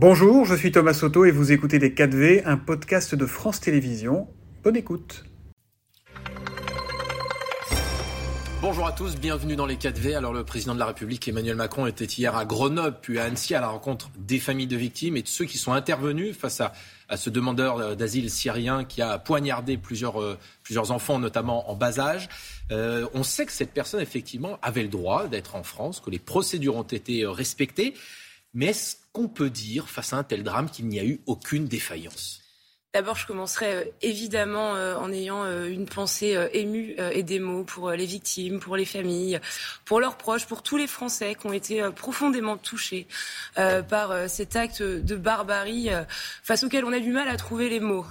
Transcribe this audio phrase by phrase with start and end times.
[0.00, 4.28] Bonjour, je suis Thomas Soto et vous écoutez Les 4V, un podcast de France Télévisions.
[4.62, 5.24] Bonne écoute.
[8.62, 10.16] Bonjour à tous, bienvenue dans les 4V.
[10.16, 13.56] Alors le président de la République Emmanuel Macron était hier à Grenoble puis à Annecy
[13.56, 16.72] à la rencontre des familles de victimes et de ceux qui sont intervenus face à,
[17.16, 22.28] ce demandeur d'asile syrien qui a poignardé plusieurs, euh, plusieurs enfants, notamment en bas âge.
[22.70, 26.20] Euh, on sait que cette personne, effectivement, avait le droit d'être en France, que les
[26.20, 27.94] procédures ont été euh, respectées.
[28.54, 28.72] Mais
[29.18, 32.47] qu'on peut dire, face à un tel drame, qu'il n'y a eu aucune défaillance
[32.94, 37.62] D'abord, je commencerai euh, évidemment euh, en ayant euh, une pensée émue et des mots
[37.62, 39.40] pour les victimes, pour les familles,
[39.84, 43.06] pour leurs proches, pour tous les Français qui ont été profondément touchés
[43.88, 45.90] par cet acte de barbarie
[46.42, 48.06] face auquel on a du mal à trouver les mots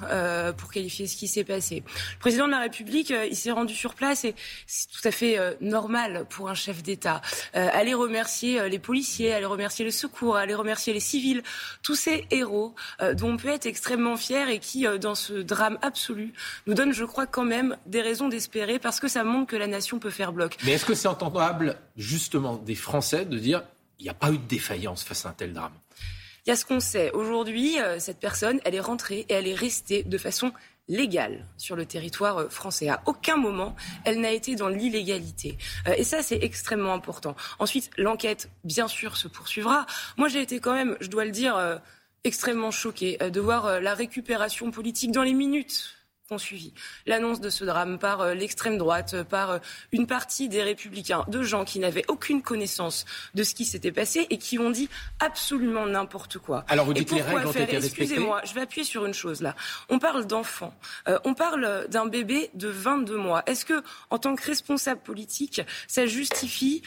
[0.58, 1.84] pour qualifier ce qui s'est passé.
[1.85, 4.35] Le président de la République, il s'est rendu sur place et
[4.66, 7.21] c'est tout à fait normal pour un chef d'État.
[7.54, 11.44] aller remercier les policiers, aller remercier le secours, aller remercier les civils,
[11.82, 12.76] tous ces héros
[13.13, 16.34] dont on peut être extrêmement fier et qui, euh, dans ce drame absolu,
[16.65, 19.68] nous donne, je crois, quand même des raisons d'espérer parce que ça montre que la
[19.68, 20.57] nation peut faire bloc.
[20.65, 23.63] Mais est-ce que c'est entendable, justement, des Français de dire
[23.99, 25.73] il n'y a pas eu de défaillance face à un tel drame?
[26.45, 27.12] Il y a ce qu'on sait.
[27.12, 30.54] Aujourd'hui, euh, cette personne, elle est rentrée et elle est restée de façon
[30.88, 32.88] légale sur le territoire euh, français.
[32.88, 35.57] À aucun moment, elle n'a été dans l'illégalité.
[35.98, 37.35] Et ça, c'est extrêmement important.
[37.60, 39.85] Ensuite, l'enquête, bien sûr, se poursuivra.
[40.15, 41.57] Moi, j'ai été quand même, je dois le dire,
[42.23, 45.96] extrêmement choqué euh, de voir euh, la récupération politique dans les minutes
[46.31, 46.73] ont suivi
[47.05, 49.59] l'annonce de ce drame par euh, l'extrême droite, euh, par euh,
[49.93, 54.27] une partie des républicains, de gens qui n'avaient aucune connaissance de ce qui s'était passé
[54.29, 54.89] et qui ont dit
[55.20, 56.65] absolument n'importe quoi.
[56.67, 59.41] Alors vous dites les règles ont été respectées Excusez-moi, je vais appuyer sur une chose
[59.41, 59.55] là.
[59.89, 60.73] On parle d'enfants,
[61.23, 63.43] on parle d'un bébé de 22 mois.
[63.45, 66.81] Est-ce que, en tant que responsable politique, ça justifie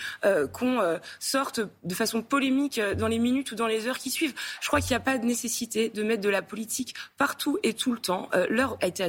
[0.52, 4.34] qu'on sorte de façon polémique dans les minutes ou dans les heures qui suivent?
[4.61, 7.74] Je crois qu'il n'y a pas de nécessité de mettre de la politique partout et
[7.74, 8.28] tout le temps.
[8.48, 9.08] L'heure a été à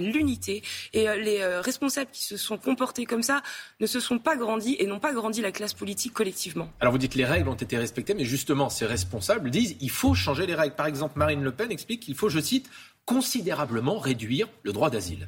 [0.94, 3.42] Et euh, les euh, responsables qui se sont comportés comme ça
[3.80, 6.72] ne se sont pas grandis et n'ont pas grandi la classe politique collectivement.
[6.80, 9.90] Alors vous dites que les règles ont été respectées, mais justement, ces responsables disent il
[9.90, 10.76] faut changer les règles.
[10.76, 12.70] Par exemple, Marine Le Pen explique qu'il faut, je cite,
[13.06, 15.28] considérablement réduire le droit d'asile.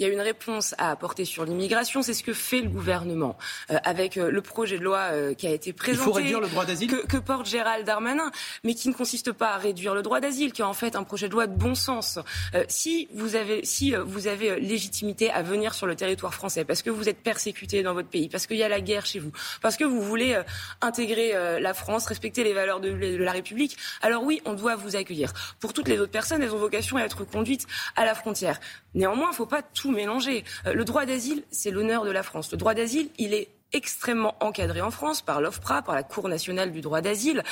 [0.00, 2.02] Il y a une réponse à apporter sur l'immigration.
[2.02, 3.38] C'est ce que fait le gouvernement
[3.70, 6.00] euh, avec euh, le projet de loi euh, qui a été présenté.
[6.00, 8.32] Il faut réduire le droit d'asile que, porte Gérald Darmanin,
[8.64, 11.04] mais qui ne consiste pas à réduire le droit d'asile, qui est en fait un
[11.04, 12.18] projet de loi de bon sens.
[12.66, 16.90] si vous avez, si vous avez légitimité à venir sur le territoire français, parce que
[16.90, 19.30] vous êtes persécuté dans votre pays, parce qu'il y a la guerre chez vous,
[19.62, 20.36] parce que vous voulez
[20.80, 24.96] intégrer la France, respecter les valeurs de, de la République, alors oui, on doit vous
[24.96, 25.32] accueillir.
[25.60, 28.58] Pour toutes les autres personnes, elles ont vocation à être conduites à la frontière.
[28.94, 30.44] Néanmoins, il ne faut pas tout mélanger.
[30.66, 32.50] Euh, le droit d'asile, c'est l'honneur de la France.
[32.52, 36.72] Le droit d'asile, il est extrêmement encadré en France par l'OFPRA, par la Cour nationale
[36.72, 37.42] du droit d'asile.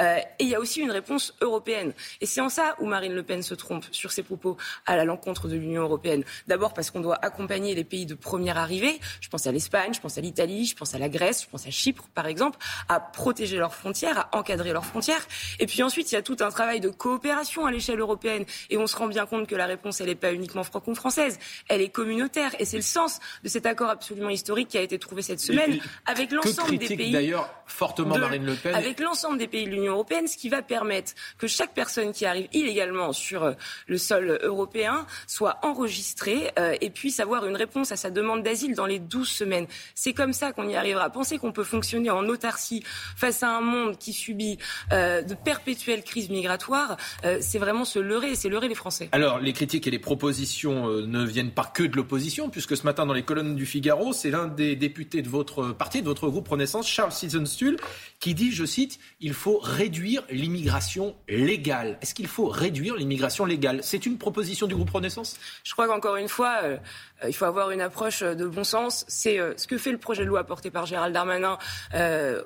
[0.00, 1.92] Euh, et il y a aussi une réponse européenne.
[2.20, 4.56] Et c'est en ça où Marine Le Pen se trompe sur ses propos
[4.86, 6.24] à l'encontre de l'Union européenne.
[6.46, 8.98] D'abord parce qu'on doit accompagner les pays de première arrivée.
[9.20, 11.66] Je pense à l'Espagne, je pense à l'Italie, je pense à la Grèce, je pense
[11.66, 15.26] à Chypre, par exemple, à protéger leurs frontières, à encadrer leurs frontières.
[15.58, 18.44] Et puis ensuite, il y a tout un travail de coopération à l'échelle européenne.
[18.70, 21.80] Et on se rend bien compte que la réponse, elle n'est pas uniquement franco-française, elle
[21.80, 22.54] est communautaire.
[22.60, 25.71] Et c'est le sens de cet accord absolument historique qui a été trouvé cette semaine
[26.06, 27.12] avec l'ensemble des pays.
[27.12, 28.74] D'ailleurs, fortement Marine Le Pen.
[28.74, 32.26] Avec l'ensemble des pays de l'Union européenne, ce qui va permettre que chaque personne qui
[32.26, 33.52] arrive illégalement sur euh,
[33.86, 38.74] le sol européen soit enregistrée euh, et puisse avoir une réponse à sa demande d'asile
[38.74, 39.66] dans les 12 semaines.
[39.94, 41.10] C'est comme ça qu'on y arrivera.
[41.10, 42.82] Penser qu'on peut fonctionner en autarcie
[43.16, 44.58] face à un monde qui subit
[44.92, 46.96] euh, de perpétuelles crises migratoires,
[47.40, 49.08] c'est vraiment se leurrer, c'est leurrer les Français.
[49.12, 53.06] Alors, les critiques et les propositions ne viennent pas que de l'opposition, puisque ce matin,
[53.06, 56.48] dans les colonnes du Figaro, c'est l'un des députés de votre partie de votre groupe
[56.48, 57.76] Renaissance, Charles Sisonstul,
[58.20, 61.98] qui dit, je cite, il faut réduire l'immigration légale.
[62.02, 63.80] Est-ce qu'il faut réduire l'immigration légale?
[63.82, 65.36] C'est une proposition du groupe Renaissance?
[65.64, 66.76] Je crois qu'encore une fois, euh,
[67.24, 69.04] euh, il faut avoir une approche euh, de bon sens.
[69.08, 71.58] C'est ce que fait le projet de loi porté par Gérald Darmanin,
[71.94, 72.36] et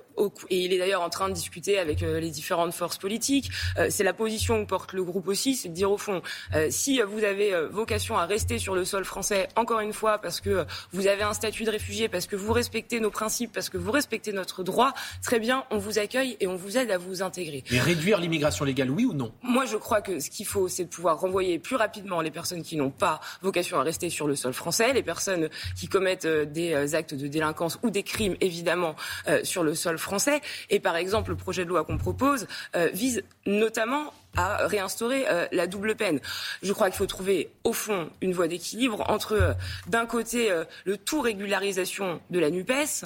[0.51, 3.51] il est d'ailleurs en train de discuter avec les différentes forces politiques.
[3.91, 6.23] c'est la position que porte le groupe aussi, c'est de dire au fond,
[6.71, 10.65] si vous avez vocation à rester sur le sol français, encore une fois, parce que
[10.93, 13.91] vous avez un statut de réfugié, parce que vous respectez nos principes, parce que vous
[13.91, 14.93] respectez notre droit,
[15.23, 17.65] très bien, on vous accueille et on vous aide à vous intégrer.
[17.71, 19.33] Mais réduire l'immigration légale, oui ou non?
[19.43, 22.63] Moi, je crois que ce qu'il faut, c'est de pouvoir renvoyer plus rapidement les personnes
[22.63, 26.45] qui n'ont pas vocation à rester sur le sol français, les personnes qui commettent euh,
[26.45, 28.97] des euh, actes de délinquance ou des crimes, évidemment,
[29.29, 30.41] euh, sur le sol français.
[30.71, 32.47] Et par exemple, le projet de loi qu'on propose
[32.93, 36.21] vise notamment à réinstaurer euh, la double peine.
[36.63, 39.53] Je crois qu'il faut trouver, au fond, une voie d'équilibre entre, euh,
[39.87, 43.05] d'un côté, euh, le tout régularisation de la NUPES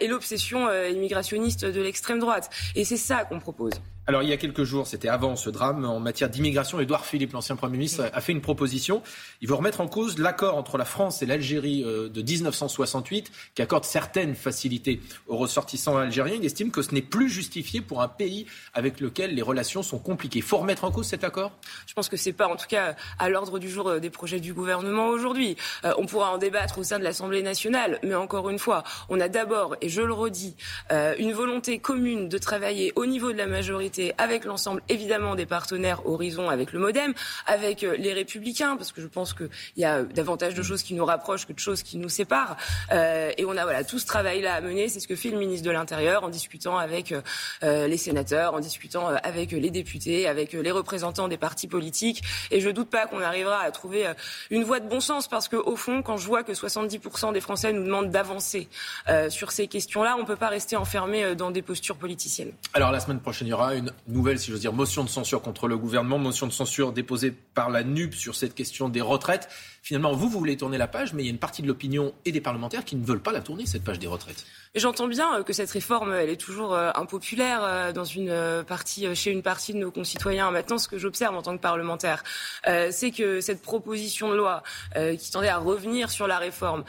[0.00, 2.50] et l'obsession immigrationniste de l'extrême droite.
[2.74, 3.72] Et c'est ça qu'on propose.
[4.06, 7.32] Alors il y a quelques jours, c'était avant ce drame en matière d'immigration, Édouard Philippe,
[7.32, 9.02] l'ancien Premier ministre, a fait une proposition.
[9.40, 13.62] Il veut remettre en cause l'accord entre la France et l'Algérie euh, de 1968 qui
[13.62, 16.36] accorde certaines facilités aux ressortissants algériens.
[16.38, 19.98] Il estime que ce n'est plus justifié pour un pays avec lequel les relations sont
[19.98, 20.40] compliquées.
[20.40, 21.52] Il faut remettre en cause cet accord?
[21.86, 24.40] Je pense que c'est pas en tout cas à l'ordre du jour euh, des projets
[24.40, 25.56] du gouvernement aujourd'hui.
[25.86, 29.18] Euh, on pourra en débattre au sein de l'Assemblée nationale, mais encore une fois, on
[29.18, 30.56] a d'abord, et je le redis,
[31.18, 36.06] une volonté commune de travailler au niveau de la majorité avec l'ensemble évidemment des partenaires
[36.06, 37.14] Horizon, avec le MoDem,
[37.46, 40.94] avec euh, les Républicains, parce que je pense qu'il y a davantage de choses qui
[40.94, 42.56] nous rapprochent que de choses qui nous séparent.
[42.92, 44.88] Euh, et on a voilà tout ce travail-là à mener.
[44.88, 47.14] C'est ce que fait le ministre de l'Intérieur en discutant avec
[47.62, 52.22] euh, les sénateurs, en discutant avec les députés, avec les représentants des partis politiques.
[52.50, 54.06] Et je ne doute pas qu'on arrivera à trouver
[54.50, 57.72] une voie de bon sens, parce qu'au fond, quand je vois que 70% des Français
[57.72, 58.68] nous demandent d'avancer
[59.28, 62.52] sur ces questions-là, on ne peut pas rester enfermé dans des postures politiciennes.
[62.72, 65.42] Alors la semaine prochaine, il y aura une nouvelle, si j'ose dire, motion de censure
[65.42, 69.48] contre le gouvernement, motion de censure déposée par la NUP sur cette question des retraites.
[69.82, 72.14] Finalement, vous, vous voulez tourner la page, mais il y a une partie de l'opinion
[72.24, 74.44] et des parlementaires qui ne veulent pas la tourner, cette page des retraites.
[74.74, 79.72] J'entends bien euh, que cette réforme, elle est toujours euh, impopulaire euh, chez une partie
[79.72, 80.50] de nos concitoyens.
[80.50, 82.24] Maintenant, ce que j'observe en tant que parlementaire,
[82.64, 84.62] c'est que cette proposition de loi
[85.18, 86.84] qui tendait à revenir sur la réforme,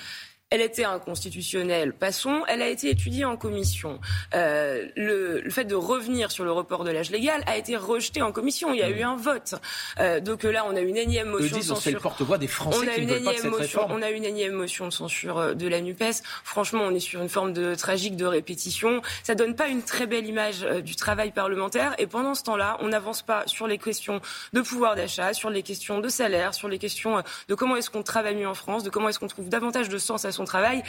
[0.55, 2.43] elle était inconstitutionnelle, passons.
[2.47, 3.99] Elle a été étudiée en commission.
[4.33, 8.21] Euh, le, le, fait de revenir sur le report de l'âge légal a été rejeté
[8.21, 8.73] en commission.
[8.73, 9.55] Il y a eu un vote.
[9.99, 11.99] Euh, donc là, on a une énième motion de censure.
[11.99, 14.23] porte-voix des Français on a qui une ne pas de cette motion, On a une
[14.23, 16.23] énième motion de censure euh, de la NUPES.
[16.45, 19.01] Franchement, on est sur une forme de tragique de répétition.
[19.23, 21.95] Ça donne pas une très belle image euh, du travail parlementaire.
[21.97, 24.21] Et pendant ce temps-là, on n'avance pas sur les questions
[24.53, 27.89] de pouvoir d'achat, sur les questions de salaire, sur les questions euh, de comment est-ce
[27.89, 30.44] qu'on travaille mieux en France, de comment est-ce qu'on trouve davantage de sens à son
[30.45, 30.83] travail.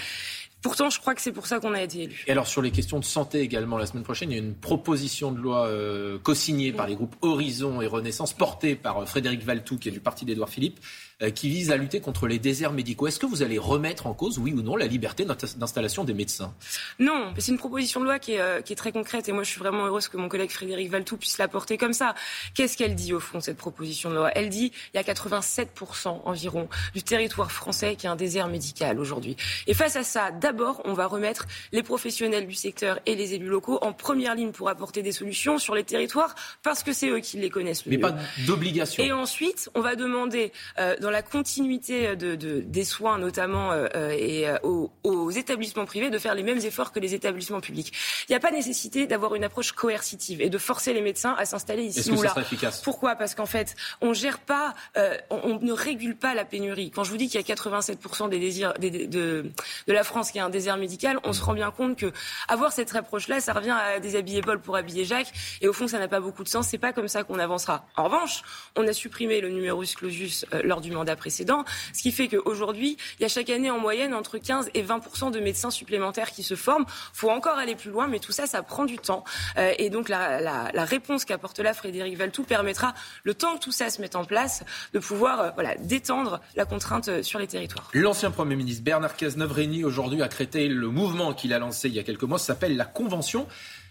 [0.62, 2.24] Pourtant, je crois que c'est pour ça qu'on a été élu.
[2.26, 4.54] Et alors, sur les questions de santé également, la semaine prochaine, il y a une
[4.54, 9.44] proposition de loi euh, co-signée par les groupes Horizon et Renaissance, portée par euh, Frédéric
[9.44, 10.80] Valtou, qui est du parti d'Édouard Philippe,
[11.34, 13.06] qui vise à lutter contre les déserts médicaux.
[13.06, 16.52] Est-ce que vous allez remettre en cause, oui ou non, la liberté d'installation des médecins?
[16.98, 19.42] Non, c'est une proposition de loi qui est, euh, qui est, très concrète et moi
[19.42, 22.14] je suis vraiment heureuse que mon collègue Frédéric Valtou puisse la porter comme ça.
[22.54, 24.30] Qu'est-ce qu'elle dit au fond, cette proposition de loi?
[24.34, 29.00] Elle dit il y a 87% environ du territoire français qui est un désert médical
[29.00, 29.36] aujourd'hui.
[29.66, 33.48] Et face à ça, d'abord, on va remettre les professionnels du secteur et les élus
[33.48, 37.20] locaux en première ligne pour apporter des solutions sur les territoires parce que c'est eux
[37.20, 38.16] qui les connaissent le Mais pas
[38.46, 39.02] d'obligation.
[39.02, 43.86] Et ensuite, on va demander euh, dans la continuité de, de, des soins notamment euh,
[43.94, 47.60] euh et euh, aux, aux, établissements privés de faire les mêmes efforts que les établissements
[47.60, 47.92] publics.
[48.28, 51.44] Il n'y a pas nécessité d'avoir une approche coercitive et de forcer les médecins à
[51.44, 52.34] s'installer ici ou là.
[52.36, 52.80] Efficace?
[52.82, 53.14] Pourquoi?
[53.14, 56.90] Parce qu'en fait, on gère pas, euh, on, on, ne régule pas la pénurie.
[56.90, 59.52] Quand je vous dis qu'il y a 87% des désirs des, de,
[59.86, 62.10] de la France qui est un désert médical, on se rend bien compte que
[62.48, 65.32] avoir cette approche-là, ça revient à déshabiller Paul pour habiller Jacques.
[65.60, 66.66] Et au fond, ça n'a pas beaucoup de sens.
[66.66, 67.86] C'est pas comme ça qu'on avancera.
[67.96, 68.42] En revanche,
[68.74, 72.96] on a supprimé le numerus clausus euh, lors du mandat précédent, ce qui fait qu'aujourd'hui,
[73.18, 76.42] il y a chaque année en moyenne entre 15 et 20 de médecins supplémentaires qui
[76.42, 76.84] se forment.
[76.88, 79.24] Il faut encore aller plus loin, mais tout ça, ça prend du temps.
[79.56, 82.94] Euh, et donc la, réponse qu'apporte là Frédéric Valtou permettra,
[83.24, 87.08] le temps que tout ça se mette en place, de pouvoir euh, détendre la contrainte
[87.08, 87.90] euh, sur les territoires.
[87.92, 91.94] L'ancien Premier ministre Bernard Cazeneuve réunit aujourd'hui à créer le mouvement qu'il a lancé il
[91.94, 93.46] y a quelques mois, s'appelle la Convention.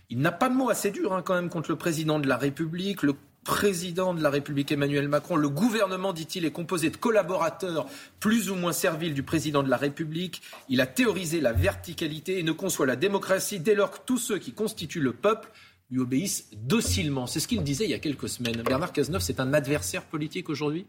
[0.10, 2.38] Il n'a pas de mots assez durs hein, quand même contre le président de la
[2.38, 3.16] République, le
[3.46, 5.38] président de la République Emmanuel Macron.
[5.38, 7.88] Le gouvernement, dit-il, est composé de collaborateurs
[8.20, 10.42] plus ou moins serviles du président de la République.
[10.68, 14.40] Il a théorisé la verticalité et ne conçoit la démocratie dès lors que tous ceux
[14.40, 15.50] qui constituent le peuple
[15.92, 17.28] lui obéissent docilement.
[17.28, 18.64] C'est ce qu'il disait il y a quelques semaines.
[18.64, 20.88] Bernard Cazeneuve, c'est un adversaire politique aujourd'hui?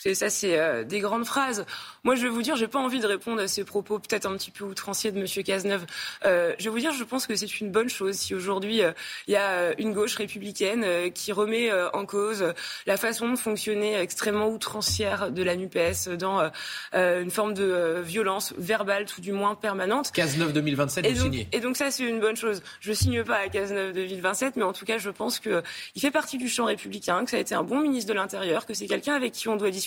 [0.00, 1.64] Savez, ça, c'est euh, des grandes phrases.
[2.02, 4.36] Moi, je vais vous dire, j'ai pas envie de répondre à ces propos peut-être un
[4.36, 5.86] petit peu outranciers de Monsieur Cazeneuve.
[6.24, 8.92] Euh, je vais vous dire, je pense que c'est une bonne chose si aujourd'hui euh,
[9.26, 12.52] il y a euh, une gauche républicaine euh, qui remet en cause
[12.86, 15.78] la façon de fonctionner extrêmement outrancière de la Nupes
[16.18, 16.50] dans
[16.92, 20.12] une forme de violence verbale, tout du moins permanente.
[20.12, 21.48] Cazeneuve 2027, vous signez.
[21.52, 22.62] Et donc ça, c'est une bonne chose.
[22.80, 25.62] Je signe pas à Cazeneuve 2027, mais en tout cas, je pense que
[25.94, 28.66] il fait partie du champ républicain, que ça a été un bon ministre de l'Intérieur,
[28.66, 29.83] que c'est quelqu'un avec qui on doit discuter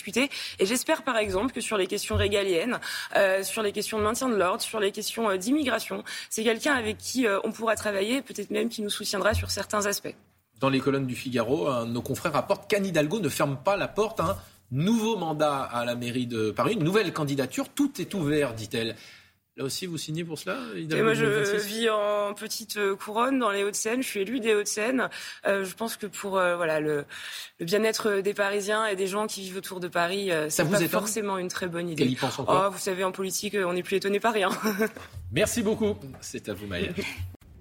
[0.58, 2.78] et j'espère par exemple que sur les questions régaliennes,
[3.16, 6.74] euh, sur les questions de maintien de l'ordre, sur les questions euh, d'immigration, c'est quelqu'un
[6.74, 10.14] avec qui euh, on pourra travailler, peut-être même qui nous soutiendra sur certains aspects.
[10.60, 14.18] Dans les colonnes du Figaro, nos confrères rapportent qu'Anne Hidalgo ne ferme pas la porte
[14.18, 14.36] à un
[14.72, 17.68] nouveau mandat à la mairie de Paris, une nouvelle candidature.
[17.68, 18.96] Tout est ouvert, dit-elle.
[19.58, 23.50] Là aussi, vous signez pour cela Et Moi, je vis en petite euh, couronne dans
[23.50, 24.04] les Hauts-de-Seine.
[24.04, 25.10] Je suis élu des Hauts-de-Seine.
[25.48, 27.04] Euh, je pense que pour euh, voilà le,
[27.58, 30.78] le bien-être des Parisiens et des gens qui vivent autour de Paris, euh, c'est pas
[30.86, 32.16] forcément une très bonne idée.
[32.20, 34.50] pense oh, vous savez, en politique, on n'est plus étonné par rien.
[35.32, 35.96] Merci beaucoup.
[36.20, 36.94] C'est à vous, Maëlle.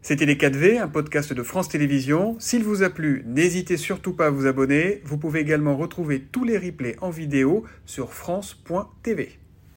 [0.04, 2.36] C'était Les 4V, un podcast de France Télévisions.
[2.40, 5.02] S'il vous a plu, n'hésitez surtout pas à vous abonner.
[5.04, 9.40] Vous pouvez également retrouver tous les replays en vidéo sur France.tv.